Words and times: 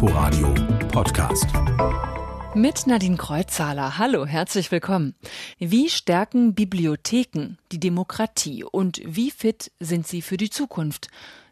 Inforadio 0.00 0.54
Podcast. 0.92 1.46
Mit 2.54 2.86
Nadine 2.86 3.16
Kreuzzahler. 3.16 3.98
Hallo, 3.98 4.26
herzlich 4.26 4.70
willkommen. 4.70 5.16
Wie 5.58 5.88
stärken 5.88 6.54
Bibliotheken 6.54 7.56
die 7.72 7.80
Demokratie 7.80 8.62
und 8.62 9.00
wie 9.04 9.32
fit 9.32 9.72
sind 9.80 10.06
sie 10.06 10.22
für 10.22 10.36
die 10.36 10.50
Zukunft? 10.50 11.08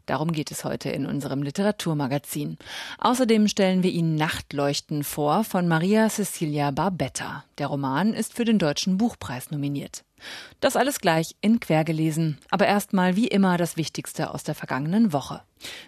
Darum 0.06 0.30
geht 0.30 0.52
es 0.52 0.62
heute 0.62 0.90
in 0.90 1.06
unserem 1.06 1.42
Literaturmagazin. 1.42 2.56
Außerdem 3.00 3.48
stellen 3.48 3.82
wir 3.82 3.90
Ihnen 3.90 4.14
Nachtleuchten 4.14 5.02
vor 5.02 5.42
von 5.42 5.66
Maria 5.66 6.08
Cecilia 6.08 6.70
Barbetta. 6.70 7.42
Der 7.58 7.66
Roman 7.66 8.14
ist 8.14 8.32
für 8.32 8.44
den 8.44 8.60
Deutschen 8.60 8.96
Buchpreis 8.96 9.50
nominiert. 9.50 10.04
Das 10.60 10.76
alles 10.76 11.00
gleich 11.00 11.36
in 11.40 11.60
Quergelesen. 11.60 12.38
Aber 12.50 12.66
erstmal 12.66 13.16
wie 13.16 13.28
immer 13.28 13.56
das 13.56 13.76
Wichtigste 13.76 14.32
aus 14.32 14.42
der 14.42 14.54
vergangenen 14.54 15.12
Woche. 15.12 15.42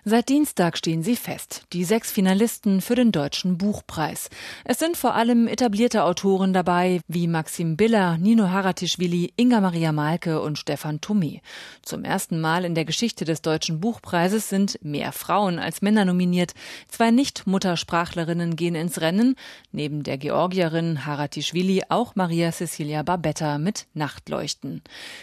Seit 0.04 0.30
Dienstag 0.30 0.78
stehen 0.78 1.02
sie 1.02 1.16
fest, 1.16 1.64
die 1.72 1.84
sechs 1.84 2.10
Finalisten 2.10 2.80
für 2.80 2.94
den 2.94 3.12
Deutschen 3.12 3.58
Buchpreis. 3.58 4.30
Es 4.64 4.78
sind 4.78 4.96
vor 4.96 5.14
allem 5.14 5.46
etablierte 5.46 6.04
Autoren 6.04 6.52
dabei, 6.52 7.00
wie 7.06 7.26
Maxim 7.26 7.76
Biller, 7.76 8.16
Nino 8.16 8.48
Haratischvili, 8.48 9.34
Inga 9.36 9.60
Maria 9.60 9.92
Malke 9.92 10.40
und 10.40 10.58
Stefan 10.58 11.00
Thomé. 11.00 11.40
Zum 11.82 12.04
ersten 12.04 12.40
Mal 12.40 12.64
in 12.64 12.74
der 12.74 12.86
Geschichte 12.86 13.26
des 13.26 13.42
Deutschen 13.42 13.78
Buchpreises 13.78 14.48
sind 14.48 14.78
mehr 14.82 15.12
Frauen 15.12 15.58
als 15.58 15.82
Männer 15.82 16.06
nominiert. 16.06 16.54
Zwei 16.88 17.10
Nicht-Muttersprachlerinnen 17.10 18.56
gehen 18.56 18.74
ins 18.74 19.00
Rennen, 19.02 19.36
neben 19.70 20.02
der 20.02 20.16
Georgierin 20.16 21.04
Haratischvili 21.04 21.82
auch 21.90 22.16
Maria 22.16 22.52
Cecilia 22.52 23.02
Barbetta 23.02 23.58
mit 23.58 23.86
Nachtleuchten. 24.28 24.82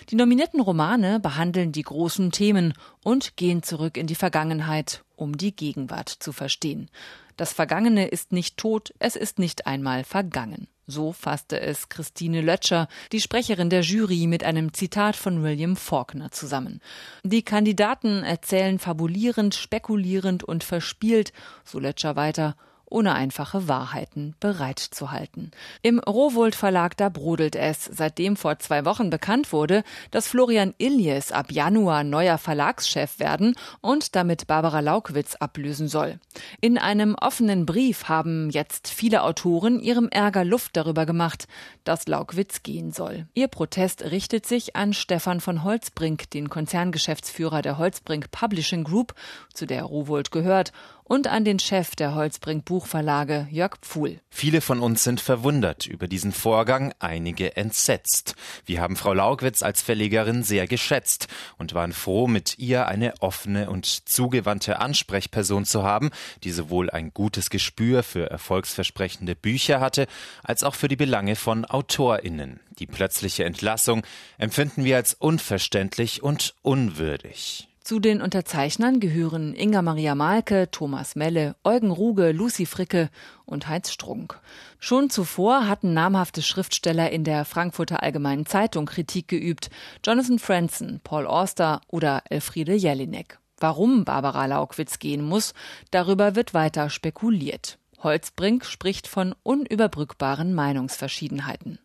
Die 0.10 0.16
nominierten 0.16 0.60
Romane 0.60 1.20
behandeln 1.20 1.72
die 1.72 1.84
großen 1.84 2.32
Themen 2.32 2.74
und 3.04 3.38
gehen 3.38 3.64
zurück 3.64 3.98
in 3.98 4.08
die 4.08 4.16
Vergangenheit, 4.16 5.04
um 5.16 5.38
die 5.38 5.56
Gegenwart 5.56 6.10
zu 6.10 6.32
verstehen. 6.32 6.90
Das 7.38 7.54
Vergangene 7.54 8.08
ist 8.08 8.32
nicht 8.32 8.58
tot, 8.58 8.94
es 9.00 9.16
ist 9.16 9.40
nicht 9.40 9.68
einmal 9.68 10.04
vergangen. 10.04 10.68
So 10.88 11.14
fasste 11.14 11.60
es 11.60 11.90
Christine 11.90 12.42
Lötscher, 12.42 12.88
die 13.12 13.20
Sprecherin 13.20 13.70
der 13.70 13.82
Jury, 13.82 14.28
mit 14.28 14.44
einem 14.44 14.74
Zitat 14.74 15.16
von 15.16 15.44
William 15.44 15.76
Faulkner 15.76 16.32
zusammen. 16.32 16.80
Die 17.24 17.42
Kandidaten 17.42 18.24
erzählen 18.24 18.78
fabulierend, 18.78 19.56
spekulierend 19.56 20.44
und 20.44 20.64
verspielt, 20.64 21.34
so 21.64 21.80
Lötscher 21.80 22.16
weiter, 22.16 22.56
ohne 22.90 23.14
einfache 23.14 23.68
Wahrheiten 23.68 24.36
bereitzuhalten. 24.40 25.52
Im 25.82 26.00
Rowold 26.00 26.56
Verlag 26.56 26.98
da 26.98 27.10
brodelt 27.10 27.56
es, 27.56 27.86
seitdem 27.86 28.36
vor 28.36 28.60
zwei 28.60 28.86
Wochen 28.86 29.10
bekannt 29.10 29.52
wurde, 29.52 29.84
dass 30.12 30.28
Florian 30.28 30.74
Illies 30.78 31.32
ab 31.32 31.52
Januar 31.52 32.04
neuer 32.04 32.38
Verlagschef 32.38 33.20
werden 33.20 33.56
und 33.82 34.16
damit 34.16 34.48
Barbara 34.48 34.80
Laukwitz 34.80 35.36
ablösen 35.36 35.88
soll. 35.88 36.20
In 36.62 36.78
einem 36.78 37.16
offenen 37.16 37.66
Brief 37.66 38.10
haben 38.10 38.50
jetzt 38.50 38.88
viele 38.88 39.24
Autoren 39.24 39.80
ihrem 39.80 40.10
Ärger 40.10 40.46
Luft 40.46 40.78
darüber 40.78 41.06
gemacht, 41.06 41.48
dass 41.84 42.08
Laukwitz 42.08 42.64
gehen 42.64 42.92
soll. 42.92 43.28
Ihr 43.34 43.48
Protest 43.48 44.04
richtet 44.04 44.46
sich 44.46 44.76
an 44.76 44.94
Stefan 44.94 45.40
von 45.40 45.64
Holzbrink, 45.64 46.30
den 46.32 46.50
Konzerngeschäftsführer 46.50 47.62
der 47.62 47.78
Holzbrink 47.78 48.32
Publishing 48.32 48.84
Group, 48.84 49.14
zu 49.54 49.66
der 49.66 49.84
Rowold 49.84 50.32
gehört, 50.32 50.72
und 51.06 51.28
an 51.28 51.46
den 51.46 51.60
Chef 51.60 51.96
der 51.96 52.16
Holzbrink 52.16 52.66
Buchverlage, 52.66 53.48
Jörg 53.52 53.78
Pfuhl. 53.82 54.20
Viele 54.30 54.60
von 54.60 54.82
uns 54.82 55.04
sind 55.04 55.22
verwundert 55.22 55.86
über 55.86 56.08
diesen 56.08 56.32
Vorgang, 56.32 56.94
einige 57.00 57.56
entsetzt. 57.56 58.36
Wir 58.66 58.82
haben 58.82 58.96
Frau 58.96 59.14
Laugwitz 59.14 59.62
als 59.62 59.82
Verlegerin 59.82 60.44
sehr 60.44 60.68
geschätzt 60.68 61.28
und 61.58 61.74
waren 61.74 61.94
froh, 61.94 62.28
mit 62.28 62.58
ihr 62.58 62.88
eine 62.88 63.14
offene 63.22 63.70
und 63.70 63.86
zugewandte 63.86 64.80
Ansprechperson 64.80 65.66
zu 65.66 65.84
haben, 65.84 66.10
die 66.44 66.52
sowohl 66.52 66.90
ein 66.90 67.14
gutes 67.14 67.50
Gespür 67.50 68.02
für 68.02 68.30
erfolgsversprechende 68.30 69.36
Bücher 69.36 69.80
hatte, 69.80 70.08
als 70.44 70.64
auch 70.64 70.76
für 70.76 70.88
die 70.88 70.96
Belange 70.96 71.36
von 71.36 71.66
AutorInnen. 71.66 72.60
Die 72.80 72.88
plötzliche 72.88 73.46
Entlassung 73.46 74.04
empfinden 74.38 74.84
wir 74.84 74.98
als 74.98 75.14
unverständlich 75.14 76.24
und 76.24 76.56
unwürdig. 76.64 77.70
Zu 77.86 78.00
den 78.00 78.20
Unterzeichnern 78.20 79.00
gehören 79.00 79.54
Inga 79.54 79.84
Maria 79.84 80.16
Malke, 80.16 80.72
Thomas 80.72 81.16
Melle, 81.16 81.56
Eugen 81.64 81.92
Ruge, 81.92 82.32
Lucy 82.32 82.66
Fricke 82.66 83.12
und 83.46 83.68
Heinz 83.68 83.92
Strunk. 83.92 84.42
Schon 84.80 85.12
zuvor 85.12 85.68
hatten 85.68 85.94
namhafte 85.94 86.42
Schriftsteller 86.42 87.12
in 87.12 87.24
der 87.24 87.46
Frankfurter 87.46 88.02
Allgemeinen 88.02 88.48
Zeitung 88.48 88.88
Kritik 88.88 89.28
geübt. 89.28 89.70
Jonathan 90.04 90.40
Franzen, 90.40 91.00
Paul 91.04 91.28
Auster 91.28 91.80
oder 91.88 92.24
Elfriede 92.28 92.74
Jelinek. 92.74 93.38
Warum 93.60 94.04
Barbara 94.04 94.48
Laukwitz 94.48 94.98
gehen 94.98 95.22
muss, 95.22 95.54
darüber 95.92 96.36
wird 96.36 96.56
weiter 96.56 96.90
spekuliert. 96.90 97.78
Holzbrink 98.00 98.66
spricht 98.66 99.06
von 99.08 99.36
unüberbrückbaren 99.44 100.56
Meinungsverschiedenheiten. 100.56 101.78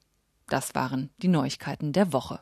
Das 0.49 0.75
waren 0.75 1.11
die 1.19 1.29
Neuigkeiten 1.29 1.93
der 1.93 2.15
Woche. 2.15 2.41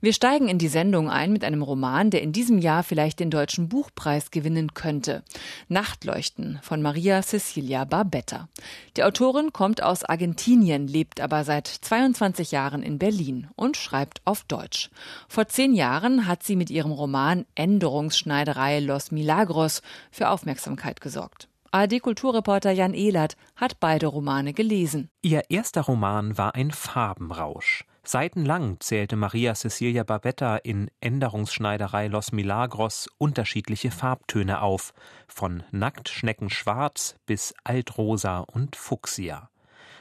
Wir 0.00 0.12
steigen 0.12 0.48
in 0.48 0.58
die 0.58 0.68
Sendung 0.68 1.08
ein 1.08 1.32
mit 1.32 1.44
einem 1.44 1.62
Roman, 1.62 2.10
der 2.10 2.20
in 2.20 2.32
diesem 2.32 2.58
Jahr 2.58 2.82
vielleicht 2.82 3.20
den 3.20 3.30
Deutschen 3.30 3.68
Buchpreis 3.68 4.30
gewinnen 4.30 4.74
könnte. 4.74 5.22
Nachtleuchten 5.68 6.58
von 6.62 6.82
Maria 6.82 7.22
Cecilia 7.22 7.84
Barbetta. 7.84 8.48
Die 8.96 9.04
Autorin 9.04 9.52
kommt 9.52 9.82
aus 9.82 10.04
Argentinien, 10.04 10.86
lebt 10.86 11.20
aber 11.20 11.44
seit 11.44 11.68
22 11.68 12.50
Jahren 12.50 12.82
in 12.82 12.98
Berlin 12.98 13.48
und 13.56 13.76
schreibt 13.76 14.20
auf 14.26 14.44
Deutsch. 14.44 14.90
Vor 15.28 15.48
zehn 15.48 15.74
Jahren 15.74 16.26
hat 16.26 16.42
sie 16.42 16.56
mit 16.56 16.70
ihrem 16.70 16.92
Roman 16.92 17.46
Änderungsschneiderei 17.54 18.80
Los 18.80 19.10
Milagros 19.10 19.80
für 20.10 20.28
Aufmerksamkeit 20.28 21.00
gesorgt. 21.00 21.48
ARD-Kulturreporter 21.70 22.70
Jan 22.70 22.94
Ehlert 22.94 23.36
hat 23.56 23.80
beide 23.80 24.06
Romane 24.06 24.52
gelesen. 24.52 25.08
Ihr 25.22 25.42
erster 25.48 25.80
Roman 25.80 26.38
war 26.38 26.54
ein 26.54 26.70
Farbenrausch. 26.70 27.84
Seitenlang 28.06 28.80
zählte 28.80 29.16
Maria 29.16 29.54
Cecilia 29.54 30.04
Barbetta 30.04 30.58
in 30.58 30.90
Änderungsschneiderei 31.00 32.08
Los 32.08 32.32
Milagros 32.32 33.08
unterschiedliche 33.16 33.90
Farbtöne 33.90 34.60
auf, 34.60 34.92
von 35.26 35.62
Nacktschneckenschwarz 35.70 37.16
bis 37.24 37.54
Altrosa 37.64 38.40
und 38.40 38.76
Fuchsia. 38.76 39.48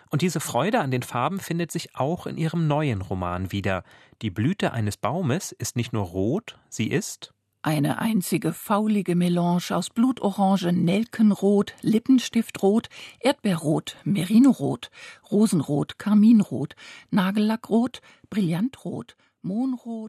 Und 0.09 0.22
diese 0.22 0.42
Freude 0.42 0.81
an 0.81 0.92
den 0.92 1.02
Farben 1.02 1.40
findet 1.40 1.72
sich 1.72 1.96
auch 1.96 2.28
in 2.28 2.38
ihrem 2.38 2.68
neuen 2.68 3.02
Roman 3.02 3.53
wieder. 3.53 3.84
Die 4.22 4.30
Blüte 4.30 4.74
eines 4.74 4.97
Baumes 4.97 5.53
ist 5.53 5.78
nicht 5.78 5.94
nur 5.94 6.03
rot, 6.03 6.59
sie 6.68 6.88
ist 6.88 7.32
eine 7.63 8.00
einzige 8.00 8.53
faulige 8.53 9.16
Melange 9.16 9.72
aus 9.72 9.90
Blutorange, 9.90 10.74
Nelkenrot, 10.74 11.74
Lippenstiftrot, 11.81 12.90
Erdbeerrot, 13.19 13.96
Merinorot, 14.03 14.91
Rosenrot, 15.31 15.97
Karminrot, 15.97 16.75
Nagellackrot, 17.09 18.01
Brillantrot. 18.29 19.16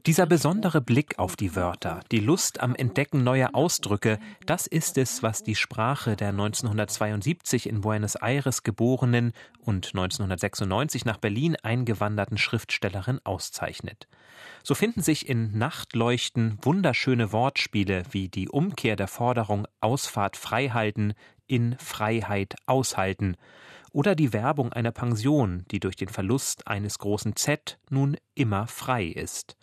Dieser 0.05 0.27
besondere 0.27 0.79
Blick 0.79 1.19
auf 1.19 1.35
die 1.35 1.57
Wörter, 1.57 1.99
die 2.09 2.21
Lust 2.21 2.61
am 2.61 2.73
Entdecken 2.73 3.25
neuer 3.25 3.49
Ausdrücke, 3.51 4.17
das 4.45 4.65
ist 4.65 4.97
es, 4.97 5.23
was 5.23 5.43
die 5.43 5.55
Sprache 5.55 6.15
der 6.15 6.29
1972 6.29 7.67
in 7.67 7.81
Buenos 7.81 8.15
Aires 8.15 8.63
geborenen 8.63 9.33
und 9.59 9.87
1996 9.87 11.03
nach 11.03 11.17
Berlin 11.17 11.57
eingewanderten 11.61 12.37
Schriftstellerin 12.37 13.19
auszeichnet. 13.25 14.07
So 14.63 14.73
finden 14.73 15.01
sich 15.01 15.27
in 15.27 15.57
Nachtleuchten 15.57 16.57
wunderschöne 16.61 17.33
Wortspiele 17.33 18.03
wie 18.11 18.29
die 18.29 18.47
Umkehr 18.47 18.95
der 18.95 19.09
Forderung 19.09 19.67
Ausfahrt 19.81 20.37
freihalten 20.37 21.13
in 21.45 21.75
Freiheit 21.77 22.55
aushalten 22.67 23.35
oder 23.95 24.13
die 24.13 24.33
Werbung 24.33 24.73
einer 24.73 24.91
Pension, 24.91 25.63
die 25.71 25.79
durch 25.79 25.95
den 25.95 26.09
Verlust 26.09 26.67
eines 26.67 26.99
großen 26.99 27.37
Z 27.37 27.79
nun 27.89 28.17
immer 28.33 28.67
frei 28.67 29.05
ist. 29.05 29.55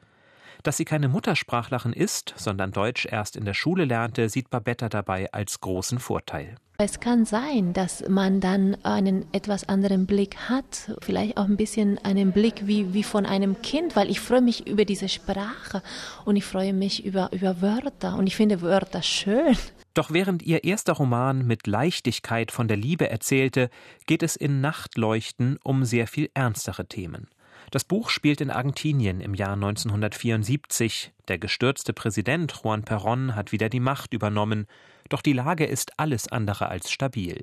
Dass 0.63 0.77
sie 0.77 0.85
keine 0.85 1.09
Muttersprachlerin 1.09 1.93
ist, 1.93 2.35
sondern 2.37 2.71
Deutsch 2.71 3.07
erst 3.11 3.37
in 3.37 3.45
der 3.45 3.55
Schule 3.55 3.85
lernte, 3.85 4.29
sieht 4.29 4.49
Babetta 4.49 4.89
dabei 4.89 5.33
als 5.33 5.61
großen 5.61 5.99
Vorteil. 5.99 6.57
Es 6.79 7.01
kann 7.01 7.25
sein, 7.25 7.73
dass 7.73 8.09
man 8.09 8.41
dann 8.41 8.77
einen 8.85 9.27
etwas 9.33 9.69
anderen 9.69 10.07
Blick 10.07 10.37
hat, 10.49 10.97
vielleicht 11.01 11.37
auch 11.37 11.45
ein 11.45 11.57
bisschen 11.57 11.99
einen 11.99 12.33
Blick 12.33 12.67
wie, 12.67 12.93
wie 12.93 13.03
von 13.03 13.27
einem 13.27 13.61
Kind, 13.63 13.95
weil 13.95 14.11
ich 14.11 14.21
freue 14.21 14.41
mich 14.41 14.67
über 14.67 14.85
diese 14.85 15.09
Sprache 15.09 15.83
und 16.25 16.37
ich 16.37 16.45
freue 16.45 16.73
mich 16.73 17.05
über, 17.05 17.31
über 17.33 17.61
Wörter 17.61 18.17
und 18.17 18.27
ich 18.27 18.37
finde 18.37 18.63
Wörter 18.63 19.03
schön. 19.03 19.57
Doch 19.95 20.11
während 20.11 20.43
ihr 20.43 20.65
erster 20.65 20.95
Roman 20.95 21.47
mit 21.47 21.67
Leichtigkeit 21.67 22.51
von 22.51 22.67
der 22.67 22.79
Liebe 22.79 23.11
erzählte, 23.11 23.69
geht 24.07 24.23
es 24.23 24.37
in 24.37 24.61
Nachtleuchten 24.61 25.59
um 25.63 25.85
sehr 25.85 26.07
viel 26.07 26.31
ernstere 26.35 26.87
Themen. 26.87 27.29
Das 27.73 27.85
Buch 27.85 28.11
spielt 28.11 28.43
in 28.43 28.51
Argentinien 28.51 29.23
im 29.23 29.33
Jahr 29.33 29.55
1974. 29.55 31.11
Der 31.29 31.39
gestürzte 31.39 31.95
Präsident 31.95 32.53
Juan 32.63 32.85
Perón 32.85 33.35
hat 33.35 33.51
wieder 33.51 33.71
die 33.71 33.81
Macht 33.81 34.13
übernommen, 34.13 34.67
doch 35.09 35.23
die 35.23 35.33
Lage 35.33 35.65
ist 35.65 35.99
alles 35.99 36.31
andere 36.31 36.69
als 36.69 36.91
stabil. 36.91 37.41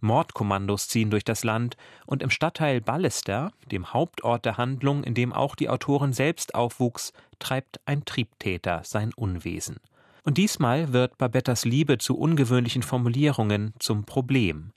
Mordkommandos 0.00 0.88
ziehen 0.88 1.10
durch 1.10 1.22
das 1.22 1.44
Land 1.44 1.76
und 2.06 2.24
im 2.24 2.30
Stadtteil 2.30 2.80
Ballester, 2.80 3.52
dem 3.70 3.92
Hauptort 3.92 4.44
der 4.44 4.56
Handlung, 4.56 5.04
in 5.04 5.14
dem 5.14 5.32
auch 5.32 5.54
die 5.54 5.68
Autorin 5.68 6.12
selbst 6.12 6.56
aufwuchs, 6.56 7.12
treibt 7.38 7.78
ein 7.86 8.04
Triebtäter 8.04 8.80
sein 8.82 9.12
Unwesen. 9.14 9.76
Und 10.24 10.38
diesmal 10.38 10.92
wird 10.92 11.18
Babettas 11.18 11.64
Liebe 11.64 11.98
zu 11.98 12.18
ungewöhnlichen 12.18 12.82
Formulierungen 12.82 13.74
zum 13.78 14.02
Problem. 14.02 14.72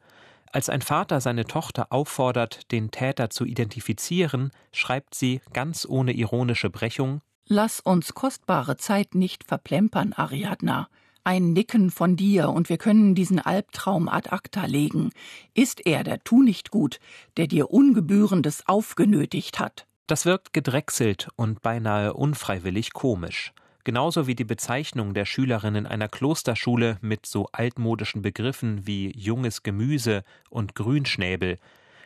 Als 0.53 0.67
ein 0.67 0.81
Vater 0.81 1.21
seine 1.21 1.45
Tochter 1.45 1.87
auffordert, 1.91 2.71
den 2.71 2.91
Täter 2.91 3.29
zu 3.29 3.45
identifizieren, 3.45 4.51
schreibt 4.73 5.15
sie 5.15 5.39
ganz 5.53 5.85
ohne 5.87 6.11
ironische 6.11 6.69
Brechung 6.69 7.21
Lass 7.47 7.79
uns 7.79 8.13
kostbare 8.13 8.77
Zeit 8.77 9.15
nicht 9.15 9.45
verplempern, 9.45 10.13
Ariadna. 10.13 10.87
Ein 11.23 11.53
Nicken 11.53 11.91
von 11.91 12.15
dir 12.15 12.49
und 12.49 12.69
wir 12.69 12.77
können 12.77 13.13
diesen 13.13 13.39
Albtraum 13.39 14.09
ad 14.09 14.29
acta 14.29 14.65
legen. 14.65 15.11
Ist 15.53 15.85
er 15.85 16.03
der 16.03 16.23
Tu 16.23 16.41
nicht 16.41 16.71
gut, 16.71 16.99
der 17.37 17.47
dir 17.47 17.69
Ungebührendes 17.69 18.67
aufgenötigt 18.67 19.59
hat? 19.59 19.85
Das 20.07 20.25
wirkt 20.25 20.53
gedrechselt 20.53 21.29
und 21.35 21.61
beinahe 21.61 22.13
unfreiwillig 22.13 22.93
komisch 22.93 23.53
genauso 23.83 24.27
wie 24.27 24.35
die 24.35 24.43
Bezeichnung 24.43 25.13
der 25.13 25.25
Schülerinnen 25.25 25.85
einer 25.85 26.07
Klosterschule 26.07 26.97
mit 27.01 27.25
so 27.25 27.47
altmodischen 27.51 28.21
Begriffen 28.21 28.85
wie 28.85 29.11
junges 29.17 29.63
Gemüse 29.63 30.23
und 30.49 30.75
Grünschnäbel. 30.75 31.57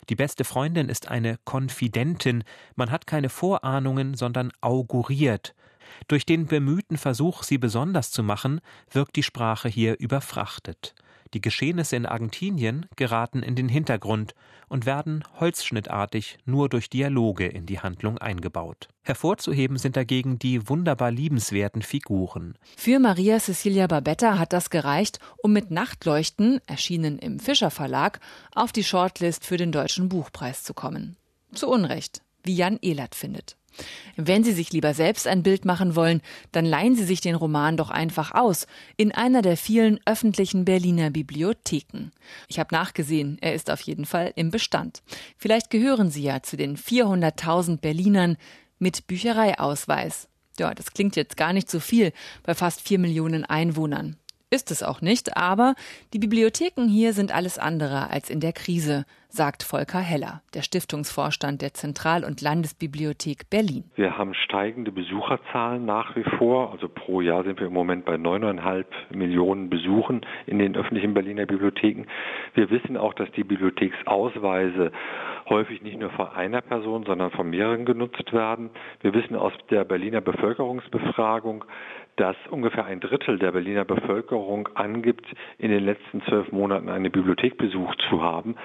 Die 0.09 0.15
beste 0.15 0.43
Freundin 0.43 0.89
ist 0.89 1.07
eine 1.09 1.37
Konfidentin, 1.45 2.43
man 2.75 2.91
hat 2.91 3.07
keine 3.07 3.29
Vorahnungen, 3.29 4.13
sondern 4.13 4.51
auguriert. 4.61 5.55
Durch 6.07 6.25
den 6.25 6.45
bemühten 6.47 6.97
Versuch, 6.97 7.43
sie 7.43 7.57
besonders 7.57 8.11
zu 8.11 8.23
machen, 8.23 8.61
wirkt 8.91 9.15
die 9.15 9.23
Sprache 9.23 9.69
hier 9.69 9.99
überfrachtet. 9.99 10.95
Die 11.33 11.41
Geschehnisse 11.41 11.97
in 11.97 12.05
Argentinien 12.05 12.85
geraten 12.95 13.43
in 13.43 13.55
den 13.55 13.67
Hintergrund 13.67 14.35
und 14.69 14.85
werden 14.85 15.23
holzschnittartig 15.39 16.37
nur 16.45 16.69
durch 16.69 16.89
Dialoge 16.89 17.45
in 17.45 17.65
die 17.65 17.79
Handlung 17.79 18.17
eingebaut. 18.17 18.87
Hervorzuheben 19.03 19.77
sind 19.77 19.97
dagegen 19.97 20.39
die 20.39 20.69
wunderbar 20.69 21.11
liebenswerten 21.11 21.81
Figuren. 21.81 22.57
Für 22.77 22.99
Maria 22.99 23.39
Cecilia 23.39 23.87
Barbetta 23.87 24.39
hat 24.39 24.53
das 24.53 24.69
gereicht, 24.69 25.19
um 25.37 25.51
mit 25.51 25.71
Nachtleuchten, 25.71 26.61
erschienen 26.67 27.19
im 27.19 27.39
Fischer 27.39 27.69
Verlag, 27.69 28.19
auf 28.53 28.71
die 28.71 28.83
Shortlist 28.83 29.45
für 29.45 29.57
den 29.57 29.73
Deutschen 29.73 30.07
Buchpreis 30.07 30.63
zu 30.63 30.73
kommen. 30.73 31.17
Zu 31.53 31.67
Unrecht, 31.67 32.21
wie 32.43 32.55
Jan 32.55 32.79
Ehlert 32.81 33.13
findet. 33.13 33.57
Wenn 34.15 34.43
Sie 34.43 34.53
sich 34.53 34.71
lieber 34.71 34.93
selbst 34.93 35.27
ein 35.27 35.43
Bild 35.43 35.65
machen 35.65 35.95
wollen, 35.95 36.21
dann 36.51 36.65
leihen 36.65 36.95
Sie 36.95 37.03
sich 37.03 37.21
den 37.21 37.35
Roman 37.35 37.77
doch 37.77 37.89
einfach 37.89 38.33
aus 38.33 38.67
in 38.97 39.11
einer 39.11 39.41
der 39.41 39.57
vielen 39.57 39.99
öffentlichen 40.05 40.65
Berliner 40.65 41.09
Bibliotheken. 41.09 42.11
Ich 42.47 42.59
habe 42.59 42.73
nachgesehen, 42.73 43.37
er 43.41 43.53
ist 43.53 43.69
auf 43.69 43.81
jeden 43.81 44.05
Fall 44.05 44.31
im 44.35 44.51
Bestand. 44.51 45.03
Vielleicht 45.37 45.69
gehören 45.69 46.09
Sie 46.09 46.23
ja 46.23 46.41
zu 46.41 46.57
den 46.57 46.77
400.000 46.77 47.77
Berlinern 47.77 48.37
mit 48.79 49.07
Büchereiausweis. 49.07 50.27
Ja, 50.59 50.73
das 50.73 50.91
klingt 50.93 51.15
jetzt 51.15 51.35
gar 51.35 51.51
nicht 51.51 51.69
so 51.69 51.79
viel 51.79 52.13
bei 52.43 52.55
fast 52.55 52.81
vier 52.81 52.99
Millionen 52.99 53.43
Einwohnern. 53.43 54.17
Ist 54.51 54.69
es 54.69 54.83
auch 54.83 55.01
nicht, 55.01 55.37
aber 55.37 55.73
die 56.13 56.19
Bibliotheken 56.19 56.87
hier 56.87 57.13
sind 57.13 57.33
alles 57.33 57.57
andere 57.57 58.11
als 58.11 58.29
in 58.29 58.39
der 58.39 58.53
Krise, 58.53 59.05
sagt 59.27 59.63
Volker 59.63 59.99
Heller, 59.99 60.43
der 60.53 60.61
Stiftungsvorstand 60.61 61.63
der 61.63 61.73
Zentral- 61.73 62.23
und 62.23 62.41
Landesbibliothek 62.41 63.49
Berlin. 63.49 63.85
Wir 63.95 64.19
haben 64.19 64.35
steigende 64.35 64.91
Besucherzahlen 64.91 65.83
nach 65.83 66.15
wie 66.15 66.23
vor. 66.37 66.71
Also 66.71 66.87
pro 66.87 67.21
Jahr 67.21 67.43
sind 67.43 67.59
wir 67.59 67.67
im 67.67 67.73
Moment 67.73 68.05
bei 68.05 68.17
neuneinhalb 68.17 68.87
Millionen 69.09 69.71
Besuchen 69.71 70.21
in 70.45 70.59
den 70.59 70.75
öffentlichen 70.75 71.15
Berliner 71.15 71.47
Bibliotheken. 71.47 72.05
Wir 72.53 72.69
wissen 72.69 72.97
auch, 72.97 73.15
dass 73.15 73.29
die 73.31 73.43
Bibliotheksausweise 73.43 74.91
häufig 75.49 75.81
nicht 75.81 75.99
nur 75.99 76.11
von 76.11 76.29
einer 76.29 76.61
Person, 76.61 77.03
sondern 77.05 77.31
von 77.31 77.49
mehreren 77.49 77.85
genutzt 77.85 78.31
werden. 78.31 78.69
Wir 79.01 79.13
wissen 79.13 79.35
aus 79.35 79.53
der 79.69 79.85
Berliner 79.85 80.21
Bevölkerungsbefragung, 80.21 81.65
dass 82.17 82.35
ungefähr 82.49 82.85
ein 82.85 82.99
Drittel 82.99 83.39
der 83.39 83.51
Berliner 83.51 83.85
Bevölkerung 83.85 84.69
angibt, 84.73 85.25
in 85.57 85.69
den 85.69 85.83
letzten 85.83 86.21
zwölf 86.23 86.51
Monaten 86.51 86.89
eine 86.89 87.09
Bibliothek 87.09 87.57
besucht 87.57 88.01
zu 88.09 88.21
haben. 88.21 88.55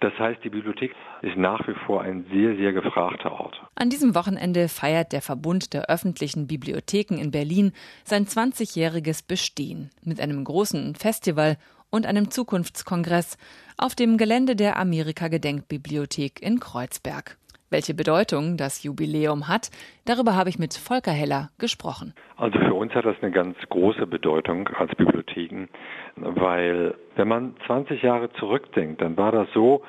Das 0.00 0.12
heißt, 0.18 0.44
die 0.44 0.50
Bibliothek 0.50 0.94
ist 1.22 1.36
nach 1.36 1.66
wie 1.66 1.74
vor 1.86 2.02
ein 2.02 2.26
sehr, 2.32 2.56
sehr 2.56 2.72
gefragter 2.72 3.32
Ort. 3.32 3.60
An 3.74 3.90
diesem 3.90 4.14
Wochenende 4.14 4.68
feiert 4.68 5.12
der 5.12 5.22
Verbund 5.22 5.72
der 5.72 5.88
öffentlichen 5.88 6.46
Bibliotheken 6.46 7.16
in 7.16 7.30
Berlin 7.30 7.72
sein 8.04 8.26
20-jähriges 8.26 9.26
Bestehen 9.26 9.90
mit 10.04 10.20
einem 10.20 10.44
großen 10.44 10.94
Festival 10.94 11.56
und 11.90 12.06
einem 12.06 12.30
Zukunftskongress 12.30 13.38
auf 13.78 13.94
dem 13.94 14.18
Gelände 14.18 14.56
der 14.56 14.76
Amerika-Gedenkbibliothek 14.78 16.42
in 16.42 16.60
Kreuzberg. 16.60 17.38
Welche 17.70 17.92
Bedeutung 17.92 18.56
das 18.56 18.82
Jubiläum 18.82 19.46
hat, 19.46 19.70
darüber 20.06 20.34
habe 20.34 20.48
ich 20.48 20.58
mit 20.58 20.72
Volker 20.72 21.10
Heller 21.10 21.50
gesprochen. 21.58 22.14
Also 22.36 22.58
für 22.58 22.72
uns 22.72 22.94
hat 22.94 23.04
das 23.04 23.16
eine 23.20 23.30
ganz 23.30 23.56
große 23.68 24.06
Bedeutung 24.06 24.68
als 24.68 24.94
Bibliotheken, 24.94 25.68
weil 26.16 26.94
wenn 27.16 27.28
man 27.28 27.54
20 27.66 28.02
Jahre 28.02 28.32
zurückdenkt, 28.34 29.02
dann 29.02 29.18
war 29.18 29.32
das 29.32 29.48
so, 29.52 29.82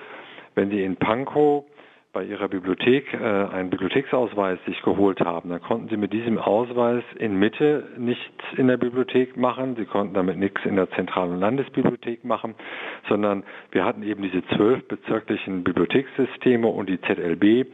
wenn 0.56 0.70
Sie 0.70 0.84
in 0.84 0.98
Pankow 0.98 1.64
bei 2.12 2.24
ihrer 2.24 2.48
Bibliothek 2.48 3.14
äh, 3.14 3.18
einen 3.18 3.70
Bibliotheksausweis 3.70 4.58
sich 4.66 4.82
geholt 4.82 5.20
haben, 5.22 5.50
dann 5.50 5.62
konnten 5.62 5.90
sie 5.90 5.98
mit 5.98 6.12
diesem 6.12 6.40
Ausweis 6.40 7.04
in 7.18 7.38
Mitte 7.38 7.88
nichts 7.98 8.44
in 8.58 8.68
der 8.68 8.78
Bibliothek 8.78 9.38
machen, 9.38 9.76
sie 9.76 9.86
konnten 9.86 10.16
damit 10.16 10.38
nichts 10.38 10.66
in 10.66 10.76
der 10.76 10.90
zentralen 10.92 11.40
Landesbibliothek 11.40 12.26
machen, 12.26 12.56
sondern 13.08 13.44
wir 13.72 13.86
hatten 13.86 14.02
eben 14.04 14.24
diese 14.24 14.44
zwölf 14.56 14.88
bezirklichen 14.88 15.64
Bibliothekssysteme 15.64 16.68
und 16.68 16.90
die 16.90 17.00
ZLB 17.02 17.68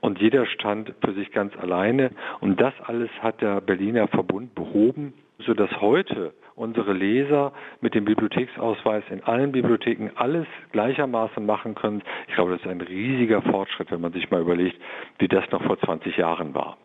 und 0.00 0.18
jeder 0.18 0.46
stand 0.46 0.94
für 1.04 1.12
sich 1.12 1.30
ganz 1.32 1.56
alleine. 1.56 2.10
Und 2.40 2.60
das 2.60 2.74
alles 2.84 3.10
hat 3.20 3.40
der 3.40 3.60
Berliner 3.60 4.08
Verbund 4.08 4.54
behoben, 4.54 5.14
sodass 5.38 5.70
heute 5.80 6.32
unsere 6.60 6.92
Leser 6.92 7.52
mit 7.80 7.94
dem 7.94 8.04
Bibliotheksausweis 8.04 9.02
in 9.10 9.24
allen 9.24 9.50
Bibliotheken 9.50 10.10
alles 10.14 10.46
gleichermaßen 10.72 11.44
machen 11.44 11.74
können. 11.74 12.02
Ich 12.28 12.34
glaube, 12.34 12.52
das 12.52 12.60
ist 12.60 12.66
ein 12.66 12.82
riesiger 12.82 13.40
Fortschritt, 13.40 13.90
wenn 13.90 14.02
man 14.02 14.12
sich 14.12 14.30
mal 14.30 14.42
überlegt, 14.42 14.76
wie 15.18 15.28
das 15.28 15.44
noch 15.50 15.62
vor 15.64 15.80
20 15.80 16.18
Jahren 16.18 16.54
war. 16.54 16.76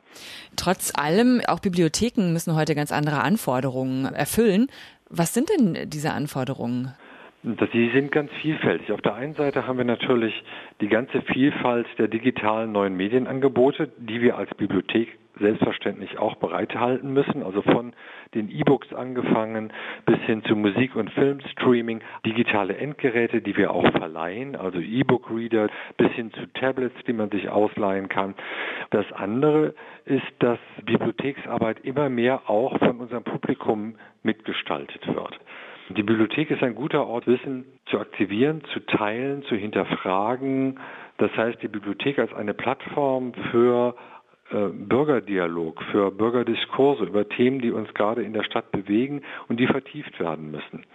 Trotz 0.56 0.94
allem, 0.96 1.42
auch 1.48 1.60
Bibliotheken 1.60 2.32
müssen 2.32 2.56
heute 2.56 2.74
ganz 2.74 2.94
andere 2.94 3.22
Anforderungen 3.22 4.06
erfüllen. 4.06 4.68
Was 5.10 5.34
sind 5.34 5.50
denn 5.50 5.90
diese 5.90 6.14
Anforderungen? 6.14 6.94
Sie 7.72 7.92
sind 7.94 8.12
ganz 8.12 8.32
vielfältig. 8.42 8.92
Auf 8.92 9.02
der 9.02 9.14
einen 9.14 9.36
Seite 9.36 9.68
haben 9.68 9.78
wir 9.78 9.86
natürlich 9.86 10.34
die 10.82 10.88
ganze 10.88 11.22
Vielfalt 11.22 11.86
der 12.00 12.08
digitalen 12.08 12.72
neuen 12.72 12.98
Medienangebote, 12.98 13.92
die 13.98 14.20
wir 14.20 14.36
als 14.36 14.50
Bibliothek 14.56 15.20
selbstverständlich 15.40 16.18
auch 16.18 16.36
bereithalten 16.38 17.14
müssen, 17.14 17.44
also 17.44 17.62
von 17.62 17.94
den 18.34 18.50
E-Books 18.50 18.94
angefangen 18.94 19.72
bis 20.08 20.18
hin 20.22 20.44
zu 20.46 20.56
Musik- 20.56 20.96
und 20.96 21.12
Filmstreaming, 21.12 22.02
digitale 22.26 22.78
Endgeräte, 22.78 23.42
die 23.42 23.56
wir 23.56 23.72
auch 23.72 23.92
verleihen, 23.92 24.56
also 24.56 24.80
E-Book-Reader 24.80 25.70
bis 25.98 26.12
hin 26.14 26.32
zu 26.34 26.48
Tablets, 26.54 26.96
die 27.06 27.14
man 27.14 27.30
sich 27.30 27.50
ausleihen 27.50 28.10
kann. 28.10 28.34
Das 28.90 29.06
andere 29.12 29.76
ist, 30.06 30.24
dass 30.40 30.58
Bibliotheksarbeit 30.84 31.82
immer 31.84 32.10
mehr 32.10 32.50
auch 32.50 32.80
von 32.80 33.02
unserem 33.02 33.24
Publikum 33.24 33.98
mitgestaltet 34.24 35.06
wird. 35.06 35.40
Die 35.90 36.04
Bibliothek 36.04 36.50
ist 36.50 36.64
ein 36.64 36.74
guter 36.74 37.06
Ort, 37.06 37.28
Wissen 37.28 37.66
zu 37.86 38.00
aktivieren, 38.00 38.64
zu 38.74 38.80
teilen, 38.80 39.44
zu 39.44 39.56
hinterfragen. 39.56 40.80
Das 41.18 41.32
heißt, 41.38 41.62
die 41.62 41.68
Bibliothek 41.68 42.18
als 42.18 42.34
eine 42.34 42.56
Plattform 42.56 43.34
für 43.52 43.96
äh, 44.50 44.68
Bürgerdialog, 44.70 45.82
für 45.92 46.10
Bürgerdiskurse 46.12 47.04
über 47.04 47.30
Themen, 47.30 47.60
die 47.60 47.72
uns 47.72 47.94
gerade 47.94 48.24
in 48.24 48.34
der 48.34 48.44
Stadt 48.44 48.72
bewegen 48.72 49.22
und 49.48 49.60
die 49.60 49.68
vertieft 49.68 50.20
werden 50.20 50.50
müssen. 50.50 50.86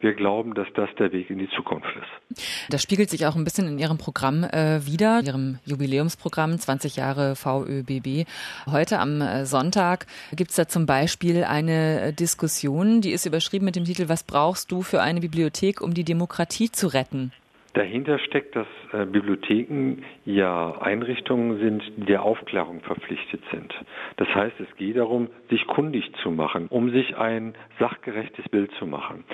Wir 0.00 0.14
glauben, 0.14 0.54
dass 0.54 0.66
das 0.74 0.90
der 0.98 1.12
Weg 1.12 1.30
in 1.30 1.38
die 1.38 1.48
Zukunft 1.50 1.88
ist. 1.96 2.42
Das 2.70 2.82
spiegelt 2.82 3.08
sich 3.08 3.26
auch 3.26 3.34
ein 3.34 3.44
bisschen 3.44 3.66
in 3.66 3.78
Ihrem 3.78 3.98
Programm 3.98 4.44
äh, 4.44 4.84
wieder, 4.86 5.22
Ihrem 5.24 5.58
Jubiläumsprogramm 5.64 6.58
20 6.58 6.96
Jahre 6.96 7.34
VÖBB. 7.34 8.28
Heute 8.70 8.98
am 8.98 9.20
äh, 9.22 9.46
Sonntag 9.46 10.06
gibt 10.34 10.50
es 10.50 10.56
da 10.56 10.68
zum 10.68 10.84
Beispiel 10.86 11.44
eine 11.44 12.00
äh, 12.00 12.12
Diskussion, 12.12 13.00
die 13.00 13.12
ist 13.12 13.26
überschrieben 13.26 13.64
mit 13.64 13.76
dem 13.76 13.84
Titel 13.84 14.08
Was 14.08 14.24
brauchst 14.24 14.70
du 14.70 14.82
für 14.82 15.00
eine 15.00 15.20
Bibliothek, 15.20 15.80
um 15.80 15.94
die 15.94 16.04
Demokratie 16.04 16.70
zu 16.70 16.88
retten? 16.88 17.32
Dahinter 17.76 18.18
steckt, 18.18 18.56
dass 18.56 18.66
äh, 18.94 19.04
Bibliotheken 19.04 20.02
ja 20.24 20.78
Einrichtungen 20.80 21.58
sind, 21.58 21.82
die 21.98 22.06
der 22.06 22.22
Aufklärung 22.22 22.80
verpflichtet 22.80 23.42
sind. 23.50 23.74
Das 24.16 24.28
heißt, 24.34 24.58
es 24.60 24.76
geht 24.78 24.96
darum, 24.96 25.28
sich 25.50 25.66
kundig 25.66 26.10
zu 26.22 26.30
machen, 26.30 26.68
um 26.68 26.90
sich 26.90 27.18
ein 27.18 27.54
sachgerechtes 27.78 28.48
Bild 28.48 28.70
zu 28.78 28.86
machen. 28.86 29.24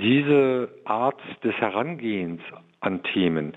Diese 0.00 0.68
Art 0.84 1.18
des 1.42 1.54
Herangehens 1.54 2.42
an 2.80 3.02
Themen 3.02 3.54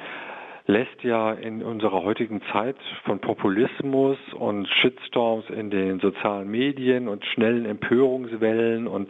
lässt 0.67 1.03
ja 1.03 1.34
in 1.34 1.62
unserer 1.62 2.03
heutigen 2.03 2.41
Zeit 2.53 2.77
von 3.03 3.19
Populismus 3.19 4.17
und 4.36 4.65
Shitstorms 4.69 5.50
in 5.50 5.69
den 5.69 6.00
sozialen 6.00 6.50
Medien 6.50 7.10
und 7.10 7.25
schnellen 7.25 7.65
Empörungswellen 7.65 8.88
und 8.88 9.10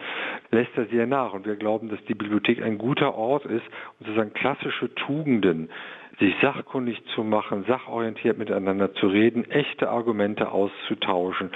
lässt 0.50 0.76
er 0.76 0.86
sehr 0.86 1.06
nach. 1.06 1.34
Und 1.34 1.46
wir 1.46 1.56
glauben, 1.56 1.90
dass 1.90 2.04
die 2.06 2.16
Bibliothek 2.16 2.64
ein 2.64 2.80
guter 2.80 3.14
Ort 3.14 3.46
ist, 3.46 3.66
um 4.00 4.08
sozusagen 4.08 4.34
klassische 4.34 4.96
Tugenden 4.96 5.70
sich 6.20 6.34
sachkundig 6.42 7.00
zu 7.14 7.24
machen, 7.24 7.64
sachorientiert 7.68 8.40
miteinander 8.40 8.96
zu 8.96 9.06
reden, 9.06 9.48
echte 9.52 9.90
Argumente 9.90 10.52
auszutauschen, 10.52 11.52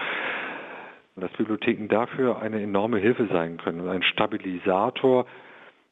dass 1.15 1.31
Bibliotheken 1.31 1.87
dafür 1.87 2.43
eine 2.43 2.61
enorme 2.61 2.99
Hilfe 2.99 3.27
sein 3.31 3.57
können, 3.57 3.89
ein 3.89 4.03
Stabilisator 4.03 5.25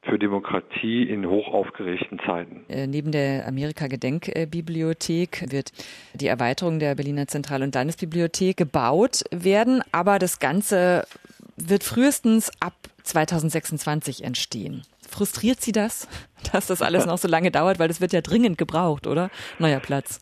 für 0.03 0.17
Demokratie 0.17 1.03
in 1.03 1.29
hochaufgeregten 1.29 2.19
Zeiten. 2.25 2.65
Äh, 2.69 2.87
neben 2.87 3.11
der 3.11 3.47
Amerika-Gedenkbibliothek 3.47 5.51
wird 5.51 5.71
die 6.15 6.27
Erweiterung 6.27 6.79
der 6.79 6.95
Berliner 6.95 7.27
Zentral- 7.27 7.61
und 7.61 7.75
Landesbibliothek 7.75 8.57
gebaut 8.57 9.23
werden, 9.31 9.83
aber 9.91 10.17
das 10.17 10.39
Ganze 10.39 11.05
wird 11.55 11.83
frühestens 11.83 12.51
ab 12.59 12.73
2026 13.03 14.23
entstehen. 14.23 14.83
Frustriert 15.07 15.61
Sie 15.61 15.71
das, 15.71 16.07
dass 16.51 16.67
das 16.67 16.81
alles 16.81 17.05
noch 17.05 17.17
so 17.17 17.27
lange 17.27 17.51
dauert, 17.51 17.79
weil 17.79 17.89
es 17.89 18.01
wird 18.01 18.13
ja 18.13 18.21
dringend 18.21 18.57
gebraucht, 18.57 19.05
oder? 19.05 19.29
Neuer 19.59 19.79
Platz. 19.79 20.19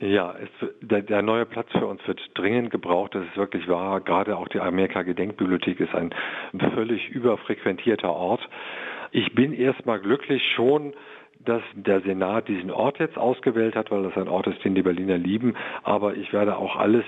Ja, 0.00 0.34
es, 0.42 0.48
der, 0.80 1.02
der, 1.02 1.20
neue 1.20 1.44
Platz 1.44 1.68
für 1.72 1.86
uns 1.86 2.00
wird 2.06 2.18
dringend 2.34 2.70
gebraucht. 2.70 3.14
Das 3.14 3.22
ist 3.26 3.36
wirklich 3.36 3.68
wahr. 3.68 4.00
Gerade 4.00 4.38
auch 4.38 4.48
die 4.48 4.58
Amerika-Gedenkbibliothek 4.58 5.78
ist 5.78 5.94
ein 5.94 6.10
völlig 6.74 7.10
überfrequentierter 7.10 8.10
Ort. 8.10 8.40
Ich 9.12 9.34
bin 9.34 9.52
erstmal 9.52 10.00
glücklich 10.00 10.42
schon, 10.54 10.92
dass 11.44 11.62
der 11.74 12.00
Senat 12.02 12.48
diesen 12.48 12.70
Ort 12.70 12.98
jetzt 12.98 13.16
ausgewählt 13.16 13.74
hat, 13.74 13.90
weil 13.90 14.02
das 14.02 14.16
ein 14.16 14.28
Ort 14.28 14.46
ist, 14.46 14.62
den 14.64 14.74
die 14.74 14.82
Berliner 14.82 15.18
lieben. 15.18 15.54
Aber 15.82 16.14
ich 16.14 16.32
werde 16.32 16.56
auch 16.56 16.76
alles 16.76 17.04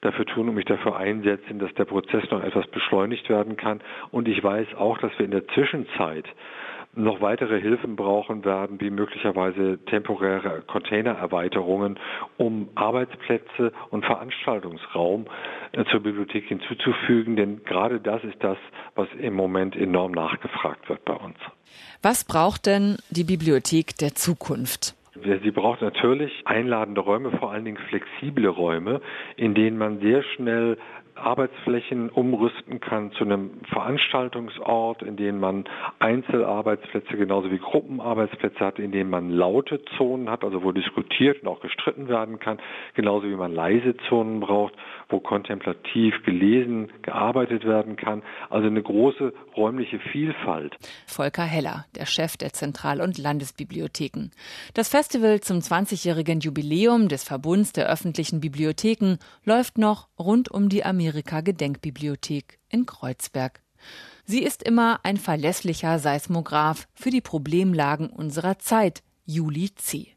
dafür 0.00 0.26
tun 0.26 0.48
und 0.48 0.54
mich 0.54 0.64
dafür 0.64 0.96
einsetzen, 0.96 1.58
dass 1.58 1.72
der 1.74 1.84
Prozess 1.84 2.30
noch 2.30 2.42
etwas 2.42 2.66
beschleunigt 2.68 3.28
werden 3.28 3.56
kann. 3.56 3.80
Und 4.10 4.28
ich 4.28 4.42
weiß 4.42 4.74
auch, 4.76 4.98
dass 4.98 5.16
wir 5.18 5.24
in 5.24 5.30
der 5.30 5.46
Zwischenzeit 5.48 6.24
noch 6.96 7.20
weitere 7.20 7.60
Hilfen 7.60 7.94
brauchen 7.96 8.44
werden, 8.44 8.80
wie 8.80 8.90
möglicherweise 8.90 9.78
temporäre 9.86 10.62
Containererweiterungen, 10.66 11.98
um 12.36 12.68
Arbeitsplätze 12.74 13.72
und 13.90 14.04
Veranstaltungsraum 14.04 15.26
äh, 15.72 15.84
zur 15.90 16.00
Bibliothek 16.00 16.46
hinzuzufügen. 16.46 17.36
Denn 17.36 17.62
gerade 17.64 18.00
das 18.00 18.24
ist 18.24 18.42
das, 18.42 18.58
was 18.94 19.08
im 19.18 19.34
Moment 19.34 19.76
enorm 19.76 20.12
nachgefragt 20.12 20.88
wird 20.88 21.04
bei 21.04 21.14
uns. 21.14 21.36
Was 22.02 22.24
braucht 22.24 22.66
denn 22.66 22.96
die 23.10 23.24
Bibliothek 23.24 23.96
der 23.98 24.14
Zukunft? 24.14 24.94
Sie 25.42 25.50
braucht 25.50 25.80
natürlich 25.80 26.32
einladende 26.44 27.00
Räume, 27.00 27.30
vor 27.38 27.50
allen 27.50 27.64
Dingen 27.64 27.78
flexible 27.88 28.48
Räume, 28.48 29.00
in 29.36 29.54
denen 29.54 29.78
man 29.78 29.98
sehr 30.00 30.22
schnell 30.22 30.76
Arbeitsflächen 31.16 32.10
umrüsten 32.10 32.80
kann 32.80 33.10
zu 33.12 33.24
einem 33.24 33.50
Veranstaltungsort, 33.72 35.02
in 35.02 35.16
dem 35.16 35.40
man 35.40 35.64
Einzelarbeitsplätze 35.98 37.16
genauso 37.16 37.50
wie 37.50 37.58
Gruppenarbeitsplätze 37.58 38.60
hat, 38.60 38.78
in 38.78 38.92
denen 38.92 39.10
man 39.10 39.30
laute 39.30 39.80
Zonen 39.96 40.30
hat, 40.30 40.44
also 40.44 40.62
wo 40.62 40.72
diskutiert 40.72 41.42
und 41.42 41.48
auch 41.48 41.60
gestritten 41.60 42.08
werden 42.08 42.38
kann, 42.38 42.58
genauso 42.94 43.28
wie 43.28 43.34
man 43.34 43.52
leise 43.52 43.96
Zonen 44.08 44.40
braucht, 44.40 44.74
wo 45.08 45.20
kontemplativ 45.20 46.14
gelesen, 46.24 46.92
gearbeitet 47.02 47.64
werden 47.64 47.96
kann. 47.96 48.22
Also 48.50 48.66
eine 48.66 48.82
große 48.82 49.32
räumliche 49.56 49.98
Vielfalt. 49.98 50.76
Volker 51.06 51.44
Heller, 51.44 51.86
der 51.94 52.06
Chef 52.06 52.36
der 52.36 52.52
Zentral- 52.52 53.00
und 53.00 53.18
Landesbibliotheken. 53.18 54.30
Das 54.74 54.88
Festival 54.88 55.40
zum 55.40 55.58
20-jährigen 55.58 56.40
Jubiläum 56.40 57.08
des 57.08 57.24
Verbunds 57.24 57.72
der 57.72 57.88
öffentlichen 57.88 58.40
Bibliotheken 58.40 59.18
läuft 59.44 59.78
noch 59.78 60.08
rund 60.18 60.50
um 60.50 60.68
die 60.68 60.84
Armee 60.84 61.05
Amerika-Gedenkbibliothek 61.06 62.58
in 62.68 62.84
Kreuzberg. 62.84 63.60
Sie 64.24 64.42
ist 64.42 64.64
immer 64.64 64.98
ein 65.04 65.18
verlässlicher 65.18 66.00
Seismograph 66.00 66.88
für 66.94 67.10
die 67.10 67.20
Problemlagen 67.20 68.10
unserer 68.10 68.58
Zeit, 68.58 69.04
Juli 69.24 69.72
C. 69.76 70.08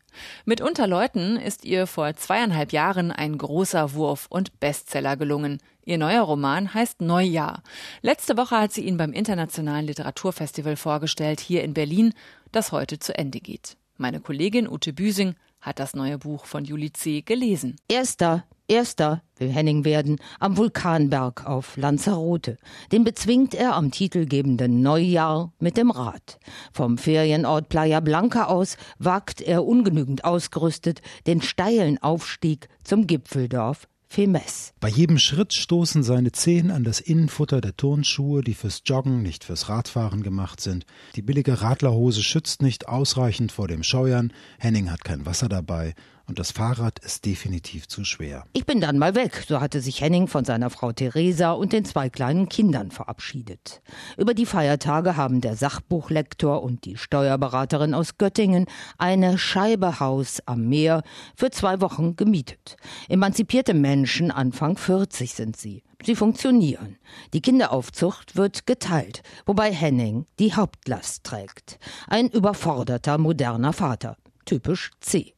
Mit 0.45 0.61
Unterleuten 0.61 1.37
ist 1.37 1.63
ihr 1.63 1.85
vor 1.85 2.15
zweieinhalb 2.15 2.73
Jahren 2.73 3.11
ein 3.11 3.37
großer 3.37 3.93
Wurf 3.93 4.25
und 4.29 4.59
Bestseller 4.59 5.15
gelungen. 5.15 5.59
Ihr 5.85 5.99
neuer 5.99 6.23
Roman 6.23 6.73
heißt 6.73 7.01
Neujahr. 7.01 7.61
Letzte 8.01 8.35
Woche 8.35 8.59
hat 8.59 8.73
sie 8.73 8.81
ihn 8.81 8.97
beim 8.97 9.13
Internationalen 9.13 9.85
Literaturfestival 9.85 10.75
vorgestellt, 10.75 11.39
hier 11.39 11.63
in 11.63 11.75
Berlin, 11.75 12.13
das 12.51 12.71
heute 12.71 12.97
zu 12.97 13.15
Ende 13.15 13.39
geht. 13.39 13.77
Meine 13.97 14.19
Kollegin 14.19 14.67
Ute 14.67 14.93
Büsing 14.93 15.35
hat 15.61 15.77
das 15.77 15.93
neue 15.93 16.17
Buch 16.17 16.45
von 16.45 16.65
Juli 16.65 16.91
C. 16.91 17.21
gelesen. 17.21 17.75
Erster 17.87 18.45
Erster 18.69 19.23
will 19.39 19.51
Henning 19.51 19.83
werden 19.83 20.17
am 20.39 20.55
Vulkanberg 20.55 21.47
auf 21.47 21.75
Lanzarote. 21.75 22.59
Den 22.91 23.03
bezwingt 23.03 23.55
er 23.55 23.73
am 23.75 23.89
titelgebenden 23.89 24.83
Neujahr 24.83 25.51
mit 25.59 25.75
dem 25.75 25.89
Rad. 25.89 26.37
Vom 26.71 26.99
Ferienort 26.99 27.69
Playa 27.69 27.99
Blanca 27.99 28.45
aus 28.45 28.77
wagt 28.99 29.41
er 29.41 29.65
ungenügend 29.65 30.23
ausgerüstet 30.23 31.01
den 31.25 31.41
steilen 31.41 31.97
Aufstieg 31.97 32.69
zum 32.83 33.07
Gipfeldorf 33.07 33.87
Femes. 34.11 34.73
Bei 34.79 34.89
jedem 34.89 35.19
Schritt 35.19 35.53
stoßen 35.53 36.01
seine 36.01 36.31
Zehen 36.31 36.71
an 36.71 36.83
das 36.83 36.99
Innenfutter 36.99 37.61
der 37.61 37.75
Turnschuhe, 37.75 38.43
die 38.43 38.55
fürs 38.55 38.81
Joggen, 38.85 39.21
nicht 39.21 39.43
fürs 39.43 39.69
Radfahren 39.69 40.23
gemacht 40.23 40.61
sind. 40.61 40.85
Die 41.15 41.21
billige 41.21 41.61
Radlerhose 41.61 42.23
schützt 42.23 42.63
nicht 42.63 42.87
ausreichend 42.87 43.51
vor 43.51 43.67
dem 43.67 43.83
Scheuern. 43.83 44.33
Henning 44.57 44.91
hat 44.91 45.03
kein 45.03 45.27
Wasser 45.27 45.47
dabei 45.47 45.93
und 46.29 46.39
das 46.39 46.51
Fahrrad 46.51 46.99
ist 46.99 47.25
definitiv 47.25 47.87
zu 47.87 48.05
schwer. 48.05 48.45
Ich 48.53 48.65
bin 48.65 48.79
dann 48.79 48.99
mal 48.99 49.15
weg, 49.15 49.43
so 49.47 49.59
hatte 49.59 49.81
sich 49.81 49.99
Henning 49.99 50.27
von 50.27 50.45
seiner 50.45 50.69
Frau 50.69 50.91
Theresa 50.91 51.51
und 51.51 51.73
den 51.73 51.85
zwei 51.85 52.09
kleinen 52.09 52.47
Kindern 52.47 52.91
verabschiedet. 52.91 53.81
Über 54.15 54.35
die 54.35 54.45
Feiertage 54.45 55.17
haben 55.17 55.41
der 55.41 55.55
Sachbuchlektor 55.55 56.61
und 56.61 56.85
die 56.85 56.97
Steuerberaterin 56.97 57.95
aus 57.95 58.17
Göttingen 58.17 58.67
eine 58.99 59.39
Scheibe 59.39 59.99
Haus 59.99 60.39
am 60.45 60.69
Meer 60.69 61.01
für 61.35 61.49
zwei 61.49 61.81
Wochen 61.81 62.15
gemietet. 62.15 62.77
Emanzipierte 63.09 63.73
Menschen, 63.73 64.29
Anfang 64.29 64.77
40 64.77 65.33
sind 65.33 65.57
sie. 65.57 65.83
Sie 66.05 66.15
funktionieren. 66.15 66.97
Die 67.33 67.41
Kinderaufzucht 67.41 68.35
wird 68.35 68.67
geteilt, 68.67 69.23
wobei 69.45 69.73
Henning 69.73 70.27
die 70.37 70.53
Hauptlast 70.53 71.23
trägt. 71.23 71.79
Ein 72.07 72.29
überforderter 72.29 73.17
moderner 73.17 73.73
Vater. 73.73 74.15
Typisch 74.45 74.91
C. 75.01 75.33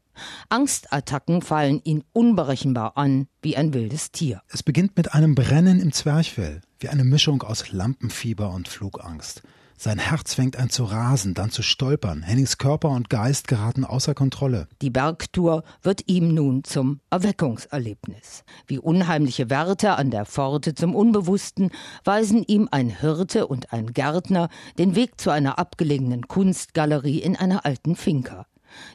Angstattacken 0.49 1.41
fallen 1.41 1.81
ihn 1.83 2.03
unberechenbar 2.13 2.97
an, 2.97 3.27
wie 3.41 3.57
ein 3.57 3.73
wildes 3.73 4.11
Tier. 4.11 4.41
Es 4.49 4.63
beginnt 4.63 4.97
mit 4.97 5.13
einem 5.13 5.35
Brennen 5.35 5.79
im 5.79 5.91
Zwerchfell, 5.91 6.61
wie 6.79 6.89
eine 6.89 7.03
Mischung 7.03 7.43
aus 7.43 7.71
Lampenfieber 7.71 8.51
und 8.51 8.67
Flugangst. 8.67 9.41
Sein 9.83 9.97
Herz 9.97 10.35
fängt 10.35 10.57
an 10.57 10.69
zu 10.69 10.83
rasen, 10.83 11.33
dann 11.33 11.49
zu 11.49 11.63
stolpern. 11.63 12.21
Hennings 12.21 12.59
Körper 12.59 12.89
und 12.89 13.09
Geist 13.09 13.47
geraten 13.47 13.83
außer 13.83 14.13
Kontrolle. 14.13 14.67
Die 14.79 14.91
Bergtour 14.91 15.63
wird 15.81 16.03
ihm 16.05 16.35
nun 16.35 16.63
zum 16.63 16.99
Erweckungserlebnis. 17.09 18.43
Wie 18.67 18.77
unheimliche 18.77 19.49
Werte 19.49 19.95
an 19.95 20.11
der 20.11 20.27
Pforte 20.27 20.75
zum 20.75 20.93
Unbewussten 20.93 21.71
weisen 22.03 22.43
ihm 22.43 22.69
ein 22.69 22.91
Hirte 22.91 23.47
und 23.47 23.73
ein 23.73 23.91
Gärtner 23.91 24.49
den 24.77 24.95
Weg 24.95 25.19
zu 25.19 25.31
einer 25.31 25.57
abgelegenen 25.57 26.27
Kunstgalerie 26.27 27.17
in 27.17 27.35
einer 27.35 27.65
alten 27.65 27.95
Finca. 27.95 28.45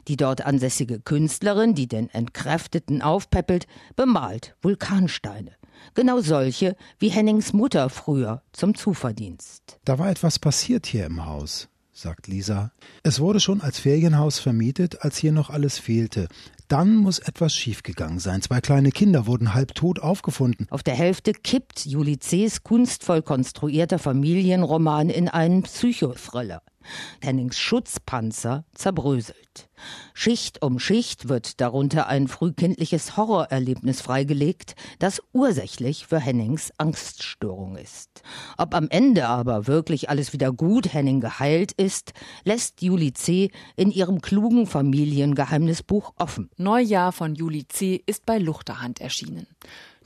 Die 0.07 0.17
dort 0.17 0.45
ansässige 0.45 0.99
Künstlerin, 0.99 1.75
die 1.75 1.87
den 1.87 2.09
Entkräfteten 2.09 3.01
aufpäppelt, 3.01 3.67
bemalt 3.95 4.55
Vulkansteine. 4.61 5.51
Genau 5.93 6.21
solche 6.21 6.75
wie 6.99 7.09
Hennings 7.09 7.53
Mutter 7.53 7.89
früher 7.89 8.41
zum 8.51 8.75
Zuverdienst. 8.75 9.79
Da 9.85 9.99
war 9.99 10.09
etwas 10.09 10.39
passiert 10.39 10.85
hier 10.85 11.05
im 11.05 11.25
Haus, 11.25 11.69
sagt 11.91 12.27
Lisa. 12.27 12.71
Es 13.03 13.19
wurde 13.19 13.39
schon 13.39 13.61
als 13.61 13.79
Ferienhaus 13.79 14.39
vermietet, 14.39 15.01
als 15.01 15.17
hier 15.17 15.31
noch 15.31 15.49
alles 15.49 15.79
fehlte. 15.79 16.27
Dann 16.67 16.97
muss 16.97 17.19
etwas 17.19 17.53
schiefgegangen 17.53 18.19
sein. 18.19 18.41
Zwei 18.41 18.59
kleine 18.59 18.91
Kinder 18.91 19.25
wurden 19.25 19.53
halbtot 19.53 19.99
aufgefunden. 19.99 20.67
Auf 20.69 20.83
der 20.83 20.95
Hälfte 20.95 21.31
kippt 21.31 21.85
Juli 21.85 22.19
C.'s 22.19 22.63
kunstvoll 22.63 23.21
konstruierter 23.21 23.99
Familienroman 23.99 25.09
in 25.09 25.29
einen 25.29 25.63
Psychothriller. 25.63 26.61
Hennings 27.21 27.57
Schutzpanzer 27.57 28.65
zerbröselt. 28.73 29.69
Schicht 30.13 30.63
um 30.63 30.79
Schicht 30.79 31.29
wird 31.29 31.61
darunter 31.61 32.07
ein 32.07 32.27
frühkindliches 32.27 33.17
Horrorerlebnis 33.17 34.01
freigelegt, 34.01 34.75
das 34.99 35.21
ursächlich 35.33 36.07
für 36.07 36.19
Hennings 36.19 36.71
Angststörung 36.77 37.75
ist. 37.75 38.23
Ob 38.57 38.73
am 38.73 38.89
Ende 38.89 39.27
aber 39.27 39.67
wirklich 39.67 40.09
alles 40.09 40.33
wieder 40.33 40.51
gut 40.51 40.93
Henning 40.93 41.21
geheilt 41.21 41.71
ist, 41.73 42.13
lässt 42.43 42.81
Julie 42.81 43.13
C. 43.13 43.51
in 43.75 43.91
ihrem 43.91 44.21
klugen 44.21 44.65
Familiengeheimnisbuch 44.65 46.13
offen. 46.17 46.49
Neujahr 46.57 47.11
von 47.11 47.35
Julie 47.35 47.67
C. 47.67 48.01
ist 48.05 48.25
bei 48.25 48.39
Luchterhand 48.39 48.99
erschienen. 48.99 49.47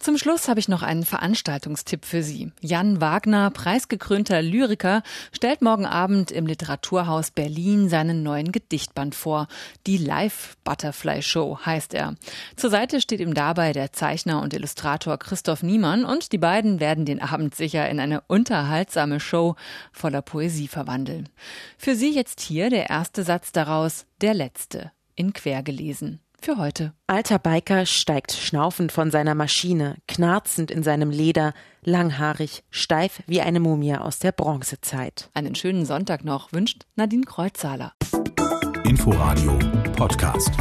Zum 0.01 0.17
Schluss 0.17 0.48
habe 0.48 0.60
ich 0.60 0.67
noch 0.67 0.81
einen 0.81 1.05
Veranstaltungstipp 1.05 2.05
für 2.05 2.24
Sie. 2.24 2.51
Jan 2.60 3.01
Wagner, 3.01 3.51
preisgekrönter 3.51 4.41
Lyriker, 4.41 5.03
stellt 5.31 5.62
morgen 5.62 5.86
Abend 5.86 6.31
im 6.31 6.48
Literaturhaus 6.48 7.29
Berlin 7.29 7.88
seinen 7.88 8.24
neuen 8.24 8.51
Gedichtband 8.51 9.13
vor. 9.13 9.48
Die 9.86 9.98
Live 9.98 10.58
Butterfly 10.63 11.22
Show 11.22 11.60
heißt 11.63 11.93
er. 11.93 12.15
Zur 12.55 12.72
Seite 12.72 13.00
steht 13.00 13.20
ihm 13.20 13.36
dabei 13.36 13.74
der 13.74 13.93
Zeichner 13.93 14.41
und 14.41 14.55
Illustrator 14.55 15.20
Christoph 15.20 15.62
Niemann 15.62 16.03
und 16.03 16.31
die 16.31 16.39
beiden 16.39 16.79
werden 16.79 17.05
den 17.05 17.22
Abend 17.22 17.53
sicher 17.53 17.88
in 17.88 18.00
eine 18.00 18.22
unterhaltsame 18.22 19.20
Show 19.20 19.55
voller 19.91 20.24
Poesie 20.24 20.67
verwandeln. 20.67 21.29
Für 21.77 21.93
Sie 21.93 22.10
jetzt 22.10 22.41
hier 22.41 22.72
der 22.72 22.89
erste 22.89 23.22
Satz 23.24 23.51
daraus, 23.51 24.08
der 24.20 24.34
letzte, 24.34 24.91
in 25.13 25.31
quer 25.31 25.62
gelesen. 25.62 26.22
Für 26.45 26.57
heute. 26.57 26.93
Alter 27.07 27.39
Biker 27.39 27.86
steigt 27.86 28.31
schnaufend 28.31 28.91
von 28.91 29.12
seiner 29.12 29.36
Maschine, 29.36 29.98
knarzend 30.07 30.71
in 30.71 30.83
seinem 30.83 31.10
Leder, 31.10 31.53
langhaarig, 31.83 32.63
steif 32.69 33.21
wie 33.27 33.41
eine 33.41 33.60
Mumie 33.60 33.95
aus 33.95 34.19
der 34.19 34.31
Bronzezeit. 34.31 35.29
Einen 35.33 35.55
schönen 35.55 35.86
Sonntag 35.86 36.24
noch 36.24 36.51
wünscht 36.53 36.86
Nadine 36.95 37.25
Kreuzzahler. 37.25 37.93
Inforadio 38.83 39.57
Podcast. 39.95 40.51